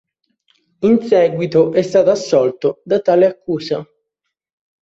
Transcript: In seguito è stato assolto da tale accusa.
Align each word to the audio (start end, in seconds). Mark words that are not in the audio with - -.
In 0.81 0.99
seguito 1.03 1.73
è 1.73 1.83
stato 1.83 2.09
assolto 2.09 2.81
da 2.83 3.01
tale 3.01 3.27
accusa. 3.27 3.87